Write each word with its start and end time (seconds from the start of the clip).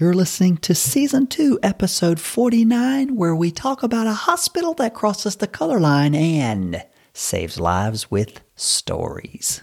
You're 0.00 0.14
listening 0.14 0.58
to 0.58 0.76
Season 0.76 1.26
2, 1.26 1.58
Episode 1.60 2.20
49, 2.20 3.16
where 3.16 3.34
we 3.34 3.50
talk 3.50 3.82
about 3.82 4.06
a 4.06 4.12
hospital 4.12 4.72
that 4.74 4.94
crosses 4.94 5.34
the 5.34 5.48
color 5.48 5.80
line 5.80 6.14
and 6.14 6.84
saves 7.12 7.58
lives 7.58 8.08
with 8.08 8.40
stories. 8.54 9.60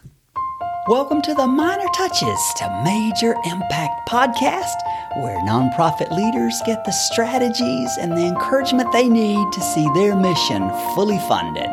Welcome 0.90 1.22
to 1.22 1.34
the 1.34 1.48
Minor 1.48 1.88
Touches 1.96 2.38
to 2.58 2.82
Major 2.84 3.36
Impact 3.46 4.10
podcast, 4.10 4.76
where 5.24 5.40
nonprofit 5.48 6.12
leaders 6.12 6.62
get 6.66 6.84
the 6.84 6.92
strategies 6.92 7.92
and 7.98 8.12
the 8.12 8.26
encouragement 8.28 8.92
they 8.92 9.08
need 9.08 9.54
to 9.54 9.62
see 9.62 9.88
their 9.94 10.18
mission 10.18 10.70
fully 10.96 11.20
funded. 11.30 11.72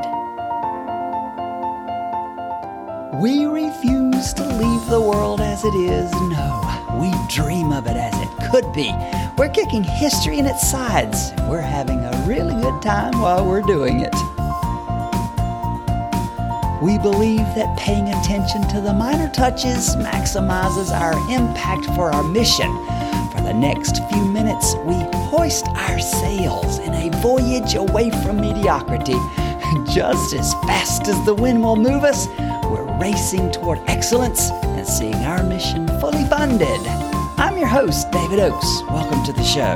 We 3.20 3.44
refuse 3.44 4.32
to 4.34 4.46
leave 4.46 4.86
the 4.88 5.00
world 5.00 5.40
as 5.40 5.64
it 5.64 5.74
is. 5.74 6.12
No, 6.12 6.60
we 7.00 7.10
dream 7.28 7.72
of 7.72 7.88
it 7.88 7.96
as 7.96 8.14
it 8.22 8.31
could 8.52 8.70
be. 8.74 8.92
We're 9.38 9.48
kicking 9.48 9.82
history 9.82 10.38
in 10.38 10.44
its 10.44 10.70
sides. 10.70 11.32
We're 11.48 11.62
having 11.62 12.04
a 12.04 12.24
really 12.26 12.52
good 12.60 12.82
time 12.82 13.18
while 13.18 13.48
we're 13.48 13.62
doing 13.62 14.00
it. 14.00 14.14
We 16.82 16.98
believe 16.98 17.46
that 17.56 17.78
paying 17.78 18.10
attention 18.10 18.68
to 18.68 18.82
the 18.82 18.92
minor 18.92 19.30
touches 19.30 19.96
maximizes 19.96 20.90
our 20.90 21.14
impact 21.30 21.86
for 21.96 22.12
our 22.12 22.22
mission. 22.22 22.70
For 23.32 23.40
the 23.40 23.54
next 23.54 24.06
few 24.10 24.26
minutes, 24.26 24.74
we 24.84 24.96
hoist 25.32 25.66
our 25.68 25.98
sails 25.98 26.78
in 26.80 26.92
a 26.92 27.08
voyage 27.22 27.74
away 27.74 28.10
from 28.10 28.38
mediocrity. 28.38 29.16
Just 29.94 30.34
as 30.34 30.52
fast 30.66 31.08
as 31.08 31.24
the 31.24 31.34
wind 31.34 31.64
will 31.64 31.76
move 31.76 32.04
us, 32.04 32.26
we're 32.68 32.98
racing 33.00 33.50
toward 33.50 33.78
excellence 33.86 34.50
and 34.50 34.86
seeing 34.86 35.24
our 35.24 35.42
mission 35.42 35.88
fully 36.00 36.26
funded. 36.26 37.21
I'm 37.42 37.58
your 37.58 37.66
host, 37.66 38.08
David 38.12 38.38
Oakes. 38.38 38.82
Welcome 38.88 39.24
to 39.24 39.32
the 39.32 39.42
show. 39.42 39.74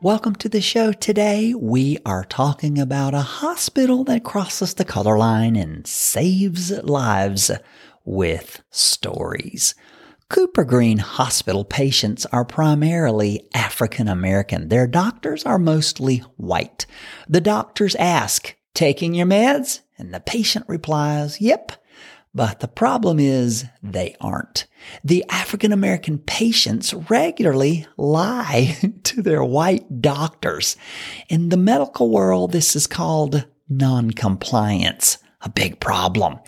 Welcome 0.00 0.34
to 0.34 0.48
the 0.48 0.60
show. 0.60 0.90
Today, 0.90 1.54
we 1.54 1.98
are 2.04 2.24
talking 2.24 2.80
about 2.80 3.14
a 3.14 3.20
hospital 3.20 4.02
that 4.02 4.24
crosses 4.24 4.74
the 4.74 4.84
color 4.84 5.16
line 5.16 5.54
and 5.54 5.86
saves 5.86 6.72
lives 6.82 7.52
with 8.04 8.64
stories. 8.72 9.76
Cooper 10.28 10.64
Green 10.64 10.98
Hospital 10.98 11.64
patients 11.64 12.26
are 12.32 12.44
primarily 12.44 13.48
African 13.54 14.08
American. 14.08 14.70
Their 14.70 14.88
doctors 14.88 15.46
are 15.46 15.56
mostly 15.56 16.18
white. 16.36 16.84
The 17.28 17.40
doctors 17.40 17.94
ask, 17.94 18.56
taking 18.74 19.14
your 19.14 19.28
meds? 19.28 19.82
And 19.98 20.12
the 20.12 20.18
patient 20.18 20.64
replies, 20.66 21.40
yep. 21.40 21.80
But 22.36 22.60
the 22.60 22.68
problem 22.68 23.18
is 23.18 23.64
they 23.82 24.14
aren't. 24.20 24.66
The 25.02 25.24
African 25.30 25.72
American 25.72 26.18
patients 26.18 26.92
regularly 26.92 27.86
lie 27.96 28.76
to 29.04 29.22
their 29.22 29.42
white 29.42 30.02
doctors. 30.02 30.76
In 31.30 31.48
the 31.48 31.56
medical 31.56 32.10
world, 32.10 32.52
this 32.52 32.76
is 32.76 32.86
called 32.86 33.46
noncompliance. 33.70 35.16
A 35.40 35.48
big 35.48 35.80
problem. 35.80 36.38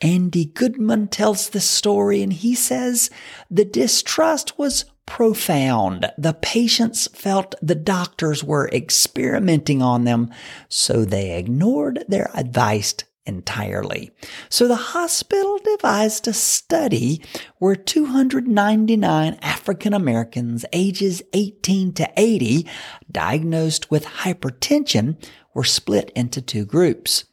Andy 0.00 0.46
Goodman 0.46 1.06
tells 1.08 1.50
this 1.50 1.68
story 1.70 2.22
and 2.22 2.32
he 2.32 2.56
says 2.56 3.08
the 3.48 3.64
distrust 3.64 4.58
was 4.58 4.86
profound. 5.06 6.10
The 6.18 6.34
patients 6.34 7.06
felt 7.14 7.54
the 7.62 7.76
doctors 7.76 8.42
were 8.42 8.68
experimenting 8.70 9.80
on 9.80 10.02
them, 10.02 10.32
so 10.68 11.04
they 11.04 11.38
ignored 11.38 12.04
their 12.08 12.32
advice 12.34 12.94
entirely. 13.26 14.10
So 14.48 14.68
the 14.68 14.76
hospital 14.76 15.58
devised 15.58 16.28
a 16.28 16.32
study 16.32 17.22
where 17.58 17.76
299 17.76 19.38
African 19.42 19.92
Americans 19.92 20.64
ages 20.72 21.22
18 21.32 21.92
to 21.94 22.10
80 22.16 22.66
diagnosed 23.10 23.90
with 23.90 24.04
hypertension 24.04 25.16
were 25.54 25.64
split 25.64 26.10
into 26.14 26.40
two 26.40 26.64
groups. 26.64 27.24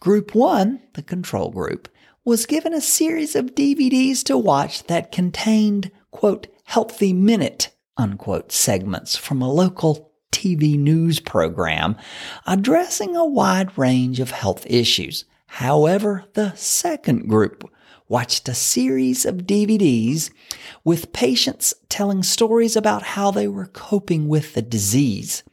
Group 0.00 0.34
1, 0.34 0.80
the 0.94 1.02
control 1.02 1.50
group, 1.50 1.88
was 2.24 2.46
given 2.46 2.72
a 2.72 2.80
series 2.80 3.34
of 3.34 3.54
DVDs 3.54 4.22
to 4.24 4.38
watch 4.38 4.84
that 4.84 5.12
contained, 5.12 5.90
quote, 6.10 6.46
healthy 6.64 7.12
minute, 7.12 7.74
unquote, 7.96 8.50
segments 8.50 9.16
from 9.16 9.42
a 9.42 9.52
local 9.52 10.12
TV 10.30 10.78
news 10.78 11.20
program 11.20 11.96
addressing 12.46 13.16
a 13.16 13.24
wide 13.24 13.76
range 13.78 14.20
of 14.20 14.30
health 14.30 14.66
issues. 14.66 15.24
However, 15.58 16.24
the 16.32 16.52
second 16.56 17.28
group 17.28 17.70
watched 18.08 18.48
a 18.48 18.54
series 18.54 19.24
of 19.24 19.46
DVDs 19.46 20.32
with 20.82 21.12
patients 21.12 21.72
telling 21.88 22.24
stories 22.24 22.74
about 22.74 23.04
how 23.04 23.30
they 23.30 23.46
were 23.46 23.68
coping 23.68 24.26
with 24.26 24.54
the 24.54 24.62
disease. 24.62 25.44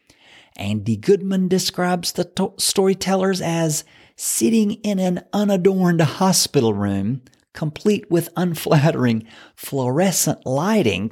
Andy 0.56 0.98
Goodman 0.98 1.48
describes 1.48 2.14
the 2.14 2.24
to- 2.24 2.56
storytellers 2.58 3.42
as 3.42 3.84
sitting 4.16 4.72
in 4.82 4.98
an 4.98 5.24
unadorned 5.34 6.02
hospital 6.02 6.74
room, 6.74 7.22
complete 7.54 8.10
with 8.10 8.30
unflattering 8.36 9.28
fluorescent 9.56 10.48
lighting, 10.48 11.12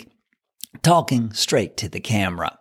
talking 0.81 1.31
straight 1.31 1.77
to 1.77 1.89
the 1.89 1.99
camera. 1.99 2.57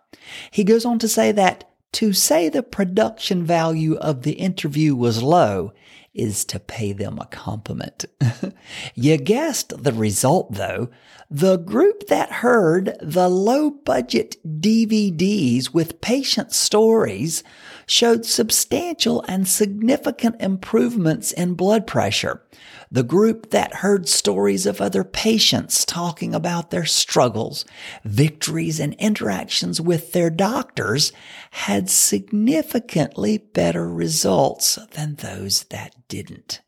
He 0.51 0.63
goes 0.63 0.85
on 0.85 0.99
to 0.99 1.07
say 1.07 1.31
that 1.31 1.63
to 1.93 2.13
say 2.13 2.49
the 2.49 2.61
production 2.61 3.43
value 3.43 3.95
of 3.95 4.21
the 4.21 4.33
interview 4.33 4.95
was 4.95 5.23
low 5.23 5.73
is 6.19 6.45
to 6.45 6.59
pay 6.59 6.93
them 6.93 7.19
a 7.19 7.25
compliment. 7.27 8.05
you 8.95 9.17
guessed 9.17 9.83
the 9.83 9.93
result 9.93 10.53
though. 10.53 10.89
The 11.31 11.57
group 11.57 12.07
that 12.07 12.31
heard 12.31 12.97
the 13.01 13.29
low 13.29 13.69
budget 13.69 14.37
DVDs 14.43 15.71
with 15.71 16.01
patient 16.01 16.53
stories 16.53 17.43
showed 17.85 18.25
substantial 18.25 19.23
and 19.27 19.47
significant 19.47 20.41
improvements 20.41 21.31
in 21.31 21.53
blood 21.53 21.85
pressure. 21.85 22.43
The 22.91 23.03
group 23.03 23.51
that 23.51 23.75
heard 23.75 24.09
stories 24.09 24.65
of 24.65 24.81
other 24.81 25.03
patients 25.03 25.85
talking 25.85 26.33
about 26.33 26.71
their 26.71 26.85
struggles, 26.85 27.63
victories, 28.03 28.79
and 28.79 28.95
interactions 28.95 29.79
with 29.79 30.11
their 30.11 30.31
doctors 30.31 31.11
had 31.51 31.89
significantly 31.89 33.37
better 33.37 33.87
results 33.87 34.79
than 34.93 35.15
those 35.15 35.65
that 35.65 35.93
didn't. 36.09 36.61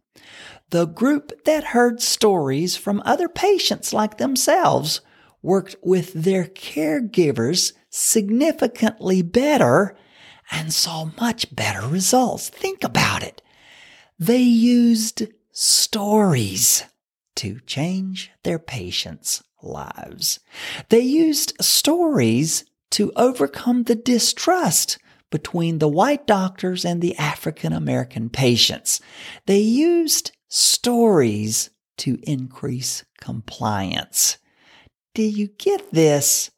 The 0.69 0.85
group 0.85 1.43
that 1.43 1.65
heard 1.65 2.01
stories 2.01 2.77
from 2.77 3.01
other 3.03 3.27
patients 3.27 3.91
like 3.91 4.17
themselves 4.17 5.01
worked 5.41 5.75
with 5.83 6.13
their 6.13 6.45
caregivers 6.45 7.73
significantly 7.89 9.21
better 9.21 9.97
and 10.49 10.73
saw 10.73 11.11
much 11.19 11.53
better 11.53 11.85
results. 11.87 12.49
Think 12.49 12.83
about 12.83 13.23
it. 13.23 13.41
They 14.17 14.41
used 14.41 15.27
stories 15.51 16.85
to 17.35 17.59
change 17.61 18.31
their 18.43 18.59
patients' 18.59 19.43
lives. 19.61 20.39
They 20.89 20.99
used 20.99 21.53
stories 21.61 22.65
to 22.91 23.11
overcome 23.15 23.83
the 23.83 23.95
distrust 23.95 24.97
between 25.31 25.79
the 25.79 25.87
white 25.87 26.27
doctors 26.27 26.85
and 26.85 27.01
the 27.01 27.17
African 27.17 27.73
American 27.73 28.29
patients. 28.29 29.01
They 29.47 29.59
used 29.59 30.31
stories 30.49 31.71
to 31.97 32.19
increase 32.23 33.03
compliance. 33.19 34.37
Do 35.13 35.23
you 35.23 35.47
get 35.47 35.91
this? 35.91 36.51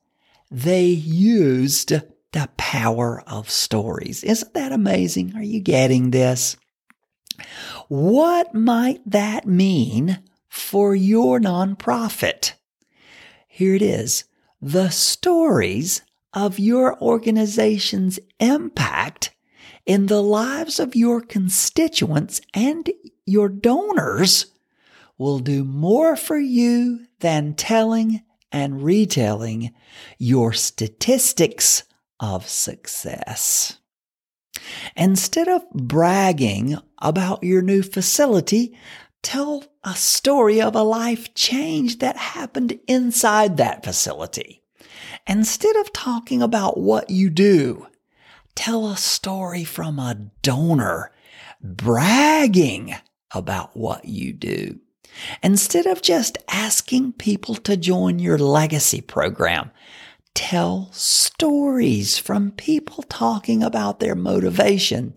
They 0.51 0.85
used 0.85 1.93
the 2.33 2.49
power 2.57 3.23
of 3.27 3.49
stories. 3.49 4.23
Isn't 4.23 4.53
that 4.53 4.71
amazing? 4.71 5.35
Are 5.35 5.43
you 5.43 5.59
getting 5.61 6.11
this? 6.11 6.57
What 7.87 8.53
might 8.53 9.01
that 9.09 9.47
mean 9.47 10.19
for 10.49 10.95
your 10.95 11.39
nonprofit? 11.39 12.53
Here 13.47 13.75
it 13.75 13.81
is. 13.81 14.25
The 14.61 14.89
stories 14.89 16.01
of 16.33 16.59
your 16.59 16.99
organization's 17.01 18.19
impact 18.39 19.31
in 19.85 20.07
the 20.07 20.21
lives 20.21 20.79
of 20.79 20.95
your 20.95 21.21
constituents 21.21 22.41
and 22.53 22.89
your 23.25 23.49
donors 23.49 24.47
will 25.17 25.39
do 25.39 25.63
more 25.63 26.15
for 26.15 26.37
you 26.37 27.05
than 27.19 27.53
telling 27.53 28.21
and 28.51 28.83
retelling 28.83 29.73
your 30.17 30.53
statistics 30.53 31.83
of 32.19 32.47
success. 32.47 33.79
Instead 34.95 35.47
of 35.47 35.69
bragging 35.71 36.77
about 36.99 37.43
your 37.43 37.61
new 37.61 37.81
facility, 37.83 38.77
tell 39.21 39.63
a 39.83 39.95
story 39.95 40.61
of 40.61 40.75
a 40.75 40.83
life 40.83 41.33
change 41.33 41.99
that 41.99 42.15
happened 42.15 42.79
inside 42.87 43.57
that 43.57 43.83
facility. 43.83 44.62
Instead 45.25 45.75
of 45.77 45.93
talking 45.93 46.41
about 46.41 46.77
what 46.77 47.09
you 47.09 47.29
do, 47.29 47.87
tell 48.55 48.87
a 48.87 48.97
story 48.97 49.63
from 49.63 49.97
a 49.97 50.29
donor 50.41 51.11
bragging 51.61 52.93
about 53.33 53.75
what 53.75 54.05
you 54.05 54.33
do. 54.33 54.79
Instead 55.41 55.85
of 55.85 56.01
just 56.01 56.37
asking 56.49 57.13
people 57.13 57.55
to 57.55 57.77
join 57.77 58.19
your 58.19 58.37
legacy 58.37 58.99
program, 58.99 59.71
tell 60.33 60.89
stories 60.91 62.17
from 62.17 62.51
people 62.51 63.03
talking 63.03 63.63
about 63.63 63.99
their 63.99 64.15
motivation 64.15 65.13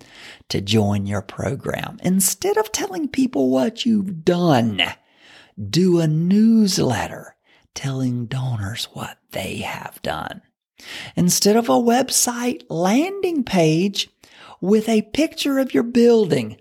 to 0.48 0.60
join 0.60 1.06
your 1.06 1.22
program. 1.22 1.98
Instead 2.02 2.56
of 2.56 2.70
telling 2.70 3.08
people 3.08 3.50
what 3.50 3.86
you've 3.86 4.24
done, 4.24 4.82
do 5.70 5.98
a 5.98 6.06
newsletter 6.06 7.35
telling 7.76 8.26
donors 8.26 8.86
what 8.92 9.18
they 9.30 9.58
have 9.58 10.02
done. 10.02 10.42
Instead 11.14 11.56
of 11.56 11.68
a 11.68 11.72
website 11.72 12.64
landing 12.68 13.44
page 13.44 14.10
with 14.60 14.88
a 14.88 15.02
picture 15.02 15.60
of 15.60 15.72
your 15.72 15.84
building, 15.84 16.56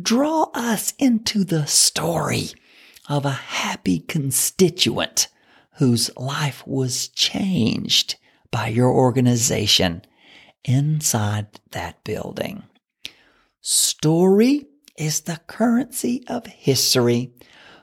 draw 0.00 0.44
us 0.54 0.94
into 0.98 1.44
the 1.44 1.66
story 1.66 2.48
of 3.08 3.26
a 3.26 3.30
happy 3.30 3.98
constituent 3.98 5.28
whose 5.78 6.10
life 6.16 6.66
was 6.66 7.08
changed 7.08 8.16
by 8.50 8.68
your 8.68 8.90
organization 8.90 10.02
inside 10.64 11.46
that 11.72 12.02
building. 12.04 12.62
Story 13.60 14.66
is 14.96 15.22
the 15.22 15.40
currency 15.46 16.24
of 16.28 16.46
history. 16.46 17.32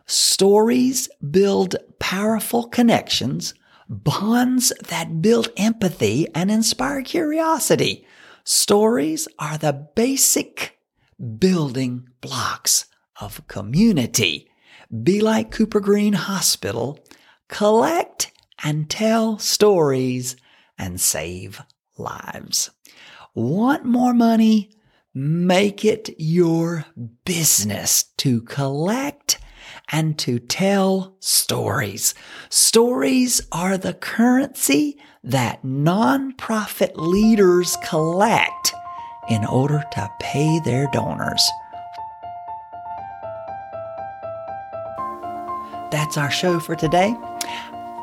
Stories 0.08 1.10
build 1.30 1.76
powerful 2.00 2.68
connections, 2.68 3.54
bonds 3.90 4.72
that 4.88 5.22
build 5.22 5.50
empathy 5.58 6.28
and 6.34 6.50
inspire 6.50 7.02
curiosity. 7.02 8.08
Stories 8.46 9.28
are 9.38 9.58
the 9.58 9.74
basic 9.74 10.80
building 11.38 12.08
blocks 12.22 12.86
of 13.20 13.46
community. 13.48 14.50
Be 15.04 15.20
like 15.20 15.52
Cooper 15.52 15.82
Green 15.82 16.14
Hospital 16.14 17.00
collect 17.50 18.32
and 18.64 18.90
tell 18.90 19.38
stories 19.40 20.36
and 20.78 21.00
save 21.02 21.62
lives. 21.98 22.70
Want 23.34 23.86
more 23.86 24.14
money? 24.14 24.72
Make 25.14 25.84
it 25.84 26.16
your 26.18 26.86
business 27.26 28.04
to 28.18 28.42
collect 28.42 29.40
and 29.92 30.18
to 30.20 30.40
tell 30.40 31.16
stories. 31.20 32.14
Stories 32.50 33.42
are 33.52 33.78
the 33.78 33.94
currency 33.94 34.98
that 35.24 35.64
nonprofit 35.64 36.96
leaders 36.96 37.78
collect 37.84 38.74
in 39.30 39.46
order 39.46 39.84
to 39.92 40.10
pay 40.20 40.60
their 40.60 40.88
donors. 40.92 41.46
That's 45.92 46.18
our 46.18 46.32
show 46.32 46.60
for 46.60 46.76
today. 46.76 47.16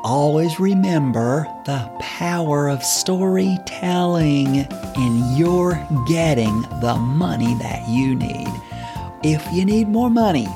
Always 0.03 0.59
remember 0.59 1.47
the 1.65 1.89
power 1.99 2.69
of 2.69 2.83
storytelling 2.83 4.67
in 4.97 5.35
your 5.35 5.73
getting 6.07 6.61
the 6.81 6.95
money 6.95 7.55
that 7.55 7.87
you 7.89 8.15
need. 8.15 8.47
If 9.23 9.51
you 9.51 9.65
need 9.65 9.87
more 9.87 10.11
money, 10.11 10.47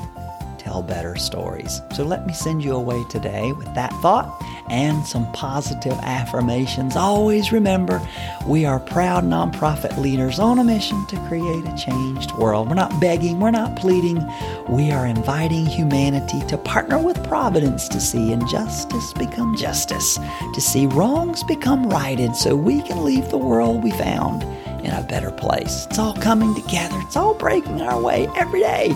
tell 0.70 0.82
better 0.82 1.16
stories. 1.16 1.82
So 1.92 2.04
let 2.04 2.26
me 2.26 2.32
send 2.32 2.62
you 2.62 2.76
away 2.76 3.02
today 3.10 3.52
with 3.52 3.74
that 3.74 3.92
thought 3.94 4.40
and 4.68 5.04
some 5.04 5.30
positive 5.32 5.98
affirmations. 6.02 6.94
Always 6.94 7.50
remember, 7.50 8.00
we 8.46 8.64
are 8.64 8.78
proud 8.78 9.24
nonprofit 9.24 9.98
leaders 9.98 10.38
on 10.38 10.60
a 10.60 10.64
mission 10.64 11.04
to 11.06 11.16
create 11.26 11.64
a 11.66 11.76
changed 11.76 12.30
world. 12.36 12.68
We're 12.68 12.74
not 12.74 13.00
begging, 13.00 13.40
we're 13.40 13.50
not 13.50 13.74
pleading. 13.76 14.24
We 14.68 14.92
are 14.92 15.06
inviting 15.06 15.66
humanity 15.66 16.40
to 16.46 16.56
partner 16.56 17.00
with 17.00 17.20
Providence 17.24 17.88
to 17.88 18.00
see 18.00 18.30
injustice 18.30 19.12
become 19.14 19.56
justice, 19.56 20.20
to 20.54 20.60
see 20.60 20.86
wrongs 20.86 21.42
become 21.42 21.88
righted 21.88 22.36
so 22.36 22.54
we 22.54 22.80
can 22.82 23.04
leave 23.04 23.28
the 23.30 23.38
world 23.38 23.82
we 23.82 23.90
found 23.90 24.44
in 24.84 24.92
a 24.92 25.02
better 25.02 25.30
place. 25.30 25.86
It's 25.86 25.98
all 25.98 26.14
coming 26.14 26.54
together, 26.54 26.96
it's 27.00 27.16
all 27.16 27.34
breaking 27.34 27.82
our 27.82 28.00
way 28.00 28.28
every 28.36 28.60
day. 28.60 28.94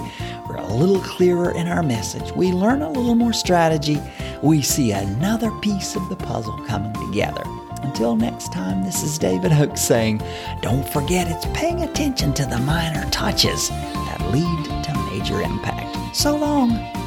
We're 0.55 0.61
a 0.61 0.75
little 0.75 1.01
clearer 1.01 1.51
in 1.51 1.67
our 1.67 1.83
message. 1.83 2.31
We 2.33 2.53
learn 2.53 2.83
a 2.83 2.89
little 2.89 3.17
more 3.17 3.33
strategy. 3.33 4.01
We 4.41 4.63
see 4.63 4.93
another 4.93 5.51
piece 5.61 5.97
of 5.97 6.09
the 6.09 6.15
puzzle 6.15 6.57
coming 6.67 6.93
together. 7.07 7.43
Until 7.83 8.15
next 8.15 8.53
time, 8.53 8.85
this 8.85 9.03
is 9.03 9.19
David 9.19 9.51
Hook 9.51 9.77
saying, 9.77 10.23
don't 10.63 10.89
forget 10.89 11.27
it's 11.27 11.47
paying 11.59 11.83
attention 11.83 12.33
to 12.35 12.47
the 12.47 12.59
minor 12.59 13.05
touches 13.11 13.69
that 13.69 14.21
lead 14.31 14.85
to 14.85 15.11
major 15.11 15.41
impact. 15.43 16.15
So 16.15 16.37
long. 16.37 17.04